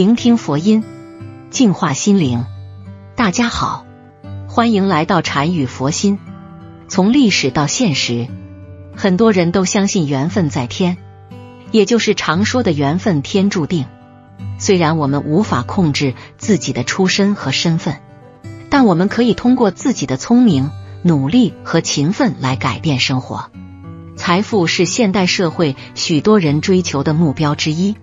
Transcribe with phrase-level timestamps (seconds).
[0.00, 0.82] 聆听佛音，
[1.50, 2.46] 净化心灵。
[3.16, 3.84] 大家好，
[4.48, 6.18] 欢迎来到禅语佛心。
[6.88, 8.26] 从历史到现实，
[8.96, 10.96] 很多人都相信缘分在天，
[11.70, 13.84] 也就是常说的缘分天注定。
[14.58, 17.98] 虽然我们无法控制自己的出身和身份，
[18.70, 20.70] 但我们可以通过自己的聪明、
[21.02, 23.50] 努力和勤奋来改变生活。
[24.16, 27.96] 财富是现代社会许多人追求的目标之一，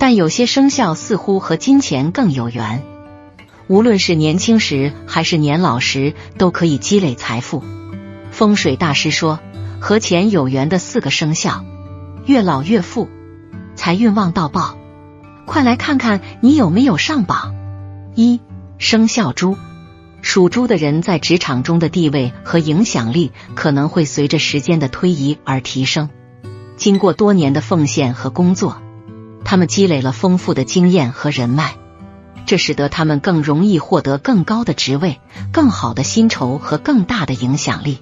[0.00, 2.82] 但有些生肖似乎和金钱更有缘。
[3.68, 7.62] 无论是年轻时还是年老时，都可以积累财富。
[8.30, 9.40] 风水大师说，
[9.78, 11.66] 和钱有缘的四个生肖，
[12.24, 13.10] 越老越富，
[13.74, 14.78] 财运旺到爆。
[15.44, 17.54] 快来看看你有没有上榜！
[18.14, 18.40] 一
[18.78, 19.58] 生肖猪。
[20.22, 26.08] 属猪的人在职场中的地位和影响力可能会随着时间的推移而提升。
[26.78, 28.80] 经过多年的奉献和工作，
[29.44, 31.74] 他们积累了丰富的经验和人脉，
[32.46, 35.20] 这使得他们更容易获得更高的职位、
[35.52, 37.98] 更好的薪酬和更大的影响力。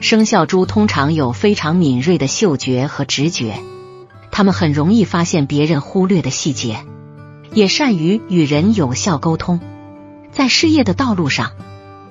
[0.00, 3.54] 生肖猪通常有非常敏锐的嗅觉和直觉，
[4.30, 6.84] 他们很容易发现别人忽略的细节，
[7.52, 9.60] 也善于与人有效沟通。
[10.30, 11.52] 在事业的道路上，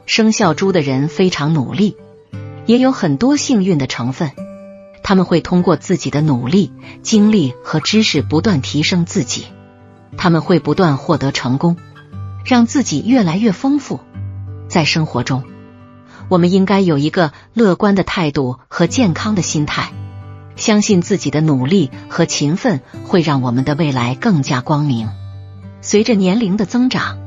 [0.05, 1.97] 生肖猪的人非常努力，
[2.65, 4.31] 也有很多幸运的成分。
[5.03, 9.45] 他们会通过自己的努力、精力和知识不断提升自己，
[10.17, 11.77] 他们会不断获得成功，
[12.45, 13.99] 让自己越来越丰富。
[14.67, 15.43] 在生活中，
[16.29, 19.91] 我们应该有一个乐观的态度和健康的心态，
[20.55, 25.09] 相信自己的努力和勤奋会让我们的未来更加光明。
[25.81, 27.21] 随着年龄的增长。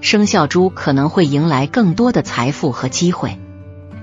[0.00, 3.38] 生肖猪可能会迎来更多的财富和机会，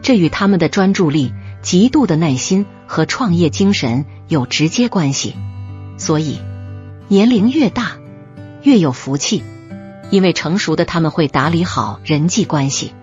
[0.02, 5.36] 这与他们的专注力、极度的耐心和创业精神有直接关系。
[5.98, 6.40] 所以，
[7.08, 7.98] 年龄越大
[8.64, 9.44] 越有福气，
[10.09, 12.94] 因为成熟的他们会打理好人际关系，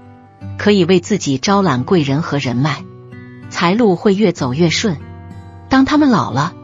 [0.59, 2.85] 可以为自己招揽贵人和人脉，
[3.51, 4.97] 财路会越走越顺。
[5.69, 6.55] 当他们老了，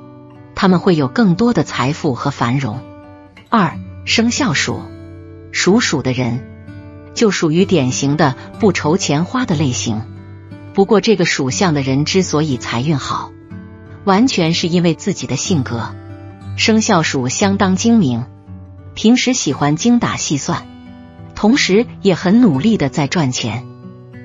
[0.54, 2.80] 他们会有更多的财富和繁荣。
[3.48, 4.80] 二生肖鼠。
[5.56, 6.44] 属鼠的人
[7.14, 10.02] 就属于典型的不愁钱花的类型。
[10.74, 13.30] 不过，这个属相的人之所以财运好，
[14.04, 15.94] 完全是因为自己的性格。
[16.56, 18.24] 生肖鼠相当精明，
[18.94, 20.66] 平时喜欢精打细算，
[21.36, 23.64] 同时也很努力的在赚钱。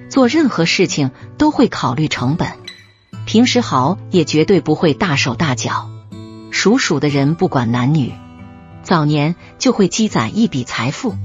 [0.10, 2.48] 做任何事情都会考虑成本，
[3.28, 5.88] 平时好也绝对不会大手大脚。
[6.50, 8.12] 属鼠的人不管男女。
[8.82, 11.16] 早年就会积攒一笔财富，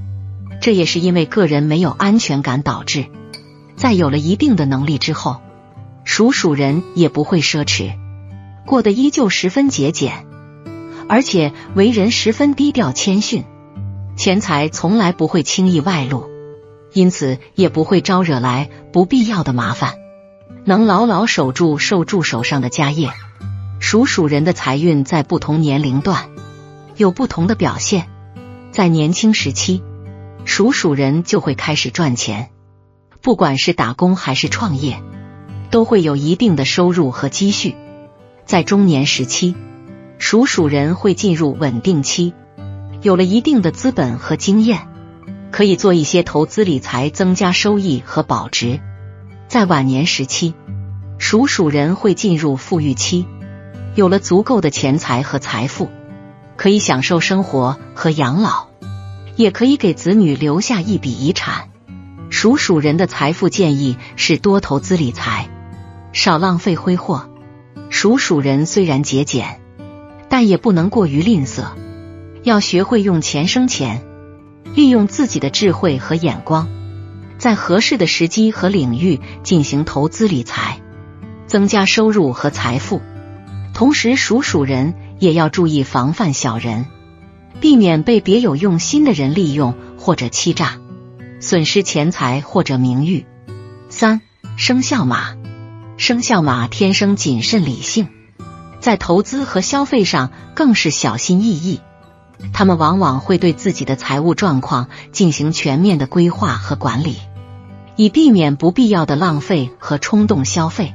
[0.61, 3.07] 这也是因为个人没有安全感导致。
[3.85, 5.43] 在有了一定的能力之后，
[6.05, 7.99] 属鼠人也不会奢侈，
[8.65, 10.25] 过得依旧十分节俭，
[11.07, 13.45] 而且为人十分低调谦逊，
[14.17, 16.31] 钱财从来不会轻易外露，
[16.95, 19.97] 因此也不会招惹来不必要的麻烦，
[20.65, 23.11] 能牢牢守住受助手上的家业。
[23.81, 26.31] 属鼠人的财运在不同年龄段。
[26.97, 28.09] 有不同的表现，
[28.73, 29.83] 在年轻时期，
[30.47, 32.49] 属鼠人就会开始赚钱，
[33.25, 35.03] 不管是打工还是创业，
[35.71, 37.75] 都会有一定的收入和积蓄。
[38.45, 39.55] 在中年时期，
[40.19, 42.35] 属鼠人会进入稳定期，
[43.01, 44.87] 有了一定的资本和经验，
[45.51, 48.79] 可以做一些投资理财，增加收益和保值。
[49.49, 50.53] 在晚年时期，
[51.17, 53.27] 属鼠人会进入富裕期，
[53.95, 55.89] 有了足够的钱财和财富。
[56.59, 58.67] 可以享受生活和养老，
[59.37, 61.71] 也可以给子女留下一笔遗产。
[62.37, 65.49] 属鼠人的财富建议是多投资理财，
[66.13, 67.31] 少浪费挥霍。
[67.91, 69.61] 属鼠人虽然节俭，
[70.29, 71.63] 但也不能过于吝啬，
[72.43, 74.03] 要学会用钱生钱，
[74.75, 76.69] 利用自己的智慧和眼光，
[77.39, 80.81] 在合适的时机和领域进行投资理财，
[81.47, 83.01] 增加收入和财富。
[83.73, 84.95] 同时，属鼠人。
[85.21, 86.87] 也要注意防范小人，
[87.61, 90.81] 避免被别有用心的人利用或者欺诈，
[91.45, 93.27] 损失钱财或者名誉。
[93.91, 94.23] 三
[94.57, 95.37] 生肖马，
[95.99, 98.09] 生肖马天生谨慎理性，
[98.81, 101.81] 在投资和消费上更是小心翼翼。
[102.55, 107.19] 他们往往会对自己的财务状况进行全面的规划和管理，
[107.95, 110.95] 以避免不必要的浪费和冲动消费。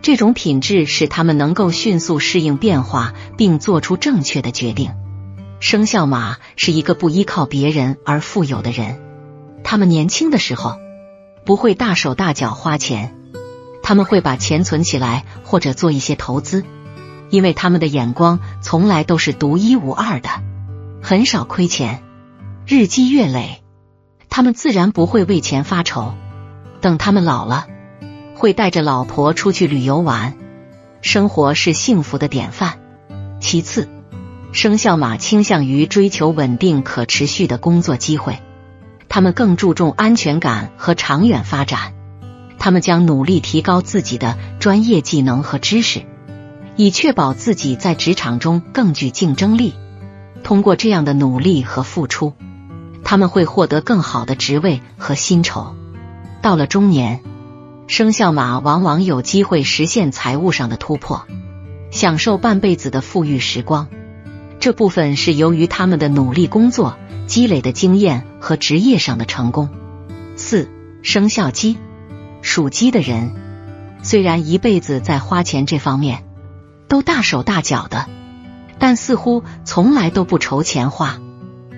[0.00, 4.92] 这种品质使他们能够迅速适应变化，并做出正确的决定。
[5.60, 8.98] 生肖马是一个不依靠别人而富有的人。
[9.64, 10.78] 他们年轻的时候
[11.44, 13.14] 不会大手大脚花钱，
[13.82, 16.64] 他们会把钱存起来或者做一些投资，
[17.30, 20.28] 因为他们的眼光从来都是独一无二的。
[21.02, 22.02] 很少亏钱，
[22.66, 23.62] 日积月累，
[24.30, 26.14] 他们自然不会为钱发愁。
[26.80, 27.66] 等他们老了，
[28.34, 30.34] 会带着老婆出去旅游玩，
[31.02, 32.78] 生活是幸福的典范。
[33.40, 33.88] 其次，
[34.52, 38.38] 生肖马倾向于追求稳定可持续的工作机会，
[39.14, 41.94] 他们更注重安全感和长远发展。
[42.58, 46.02] 他们将努力提高自己的专业技能和知识，
[46.74, 49.74] 以确保自己在职场中更具竞争力。
[50.42, 52.32] 通过这样的努力和付出，
[53.04, 55.76] 他们会获得更好的职位和薪酬。
[56.42, 57.20] 到了中年，
[57.86, 61.24] 生肖马往往有机会实现财务上的突破，
[61.92, 63.86] 享受半辈子的富裕时光。
[64.60, 66.96] 这部分是由于他们的努力工作
[67.26, 69.68] 积累的经验和职业上的成功。
[70.36, 70.70] 四
[71.02, 71.78] 生肖鸡，
[72.42, 73.34] 属鸡的人
[74.02, 76.24] 虽然一辈子在花钱这方面
[76.88, 78.06] 都大手大脚的，
[78.78, 81.18] 但似乎从来都不愁钱花，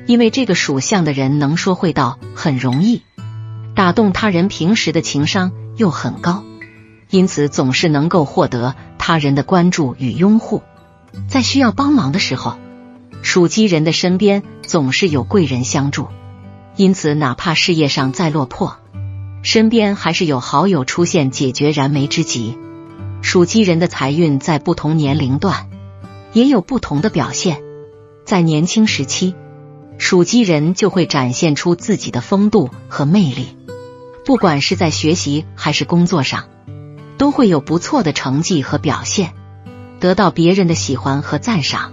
[0.07, 3.03] 因为这个属相的人能说会道，很容易。
[3.75, 6.45] 打动他人，平时的情商又很高，
[7.11, 10.63] 因此总是能够获得他人的关注与拥护。
[11.29, 12.57] 在需要帮忙的时候，
[13.27, 16.07] 属鸡人的身边总是有贵人相助，
[16.77, 18.77] 因此哪怕事业上再落魄，
[19.43, 22.57] 身边还是有好友出现解决燃眉之急。
[23.23, 25.69] 属鸡人的财运在不同年龄段
[26.35, 27.61] 也有不同的表现，
[28.25, 29.35] 在年轻时期，
[29.99, 33.57] 属鸡人就会展现出自己的风度和魅力。
[34.25, 36.45] 不管是在学习还是工作上，
[37.19, 39.33] 都会有不错的成绩和表现，
[39.99, 41.93] 得到别人的喜欢和赞赏。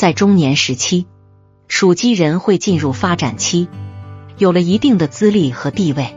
[0.00, 1.04] 在中年时期，
[1.68, 3.68] 属鸡人会进入发展期，
[4.38, 6.16] 有了一定的资历和地位，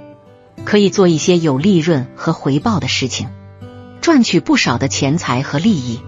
[0.64, 3.28] 可以做一些有利润和回报的事情，
[4.00, 6.00] 赚取不少的钱财和利益。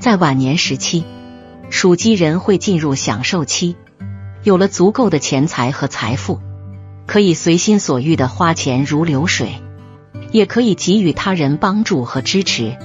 [0.00, 1.04] 在晚年时期，
[1.70, 3.76] 属鸡人会进入享受期，
[4.42, 6.40] 有了足够的钱财和财富。
[7.06, 9.62] 可以随心所欲的花钱如流水，
[10.32, 12.76] 也可以给予他人帮助和支持。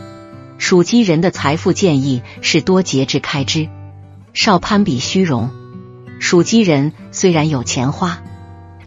[0.59, 3.67] 属鸡人的财富建议是多节制开支，
[4.33, 5.49] 少攀比虚荣。
[6.19, 8.21] 属鸡人虽然有钱花，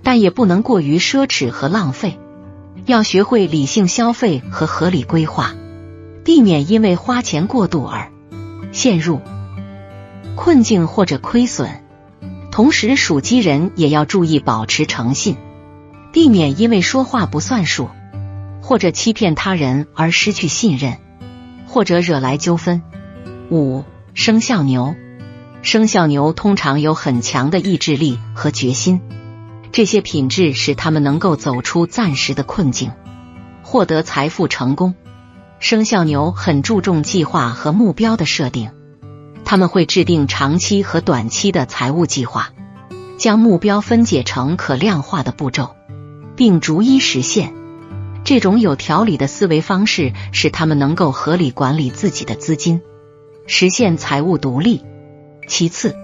[0.03, 2.19] 但也不能过于奢侈和浪费，
[2.87, 5.55] 要学会理性消费和合理规划，
[6.25, 8.11] 避免因为花钱过度而
[8.71, 9.21] 陷入
[10.37, 11.83] 困境或者亏损。
[12.51, 15.37] 同时，属鸡人也要注意保持诚信，
[16.13, 17.89] 避免因为说话不算数
[18.61, 20.99] 或者欺骗他人而失去信任，
[21.67, 22.83] 或者惹来纠纷。
[23.51, 24.95] 五生肖牛，
[25.63, 29.01] 生肖牛通常有很强的意志力和决心，
[29.71, 32.91] 这些品质使他们能够走出暂时的困境，
[33.63, 34.97] 获得财富成功。
[35.61, 38.73] 生肖牛很注重计划和目标的设定。
[39.45, 42.51] 他们会制定长期和短期的财务计划，
[43.17, 45.77] 将目标分解成可量化的步骤，
[46.35, 47.55] 并逐一实现。
[48.25, 52.81] 这种有条理的思维方式使他们能够合理管理自己的资金，
[53.47, 54.83] 实现财务独立。
[55.47, 55.97] 其次，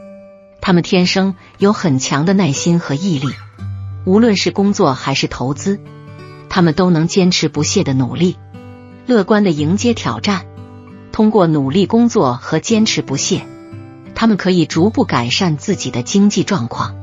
[0.60, 3.28] 他们天生有很强的耐心和毅力，
[4.04, 5.80] 无论是工作还是投资，
[6.48, 8.36] 他们都能坚持不懈的努力，
[9.06, 10.46] 乐观的迎接挑战。
[11.12, 13.46] 通过努力工作和坚持不懈，
[14.14, 16.94] 他们可以逐步改善自己的经济状况。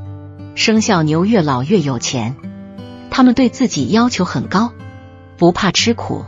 [0.54, 2.36] 生肖牛越老越有钱，
[3.10, 4.72] 他们对自己要求很高，
[5.36, 6.24] 不怕吃苦。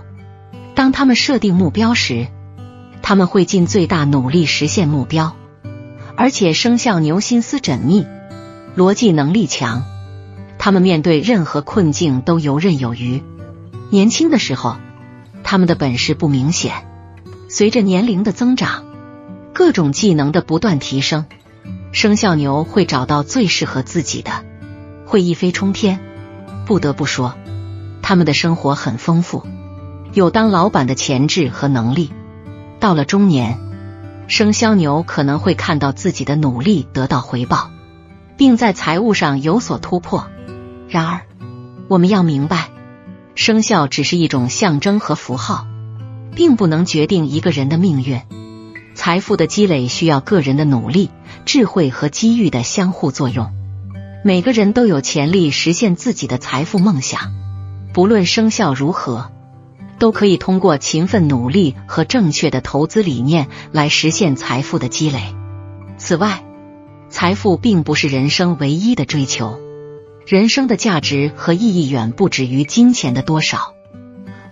[0.74, 2.26] 当他们设定目标时，
[3.00, 5.34] 他们会尽最大努力实现目标。
[6.20, 8.04] 而且生肖牛心思缜密，
[8.76, 9.84] 逻辑能力强，
[10.58, 13.22] 他们面对任何困境都游刃有余。
[13.90, 14.78] 年轻的时候，
[15.44, 16.72] 他们的本事不明显。
[17.48, 18.82] 随着年龄的增长，
[19.52, 21.26] 各种技能的不断提升，
[21.92, 24.44] 生肖牛会找到最适合自己的，
[25.06, 26.00] 会一飞冲天。
[26.66, 27.36] 不得不说，
[28.02, 29.44] 他们的生活很丰富，
[30.12, 32.10] 有当老板的潜质和能力。
[32.80, 33.56] 到了中年，
[34.28, 37.70] 生肖牛可能会看到自己的努力得到回报，
[38.36, 40.28] 并在财务上有所突破。
[40.88, 41.22] 然而，
[41.88, 42.68] 我们要明白，
[43.34, 45.66] 生肖只是一种象征和符号。
[46.38, 48.20] 并不能决定一个人的命运。
[48.94, 51.10] 财富的积累需要个人的努力、
[51.44, 53.50] 智慧和机遇的相互作用。
[54.24, 57.32] 每个人都有潜力实现自己的财富梦想。
[57.92, 59.32] 不论生肖如何，
[59.98, 65.34] 都可以通过勤奋努力和正确的投资理念来实现财富的积累。
[65.96, 66.44] 此外，
[67.08, 69.58] 财富并不是人生唯一的追求。
[70.26, 73.74] 人生的价值和意义远不止于金钱的多少。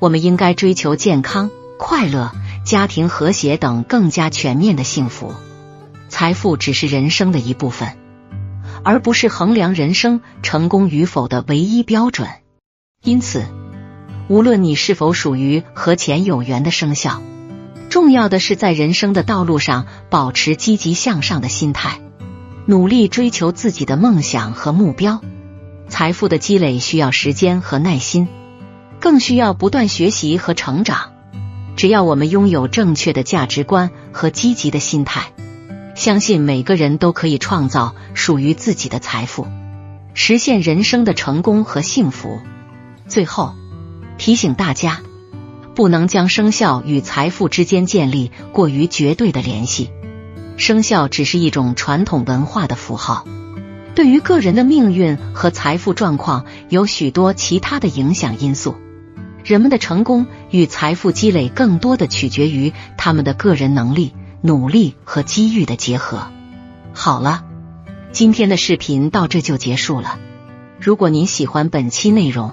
[0.01, 1.51] 我们应该追求健康。
[1.79, 2.33] 快乐、
[2.65, 5.35] 家庭和谐等更加全面的幸福，
[6.09, 7.99] 财富只是人生的一部分。
[8.83, 12.29] 而不是衡量人生成功与否的唯一标准。
[13.03, 13.45] 因此，
[14.29, 17.23] 无论你是否属于和钱有缘的生肖，
[17.89, 22.01] 重要的是在人生的道路上保持积极向上的心态，
[22.67, 25.21] 努力追求自己的梦想和目标。
[25.89, 28.27] 财富的积累需要时间和耐心，
[28.99, 31.13] 更需要不断学习和成长。
[31.77, 35.33] 只要我们拥有正确的价值观和积极的心态，
[35.95, 39.47] 相信每个人都可以创造属于自己的财富，
[40.15, 42.41] 实现人生的成功和幸福。
[43.07, 43.55] 最后
[44.19, 45.01] 提醒大家，
[45.75, 49.91] 不能将生肖与财富之间建立过于绝对的联系。
[50.57, 53.27] 生肖只是一种传统文化的符号。
[53.95, 58.77] 对于个人的命运和财富状况，有许多其他的影响因素。
[59.45, 66.27] 人们的成功与财富积累，更多的取决于他们的个人能力、努力和机遇的结合。
[66.93, 67.45] 好了，
[68.13, 70.19] 今天的视频到这就结束了。
[70.81, 72.53] 如果您喜欢本期内容，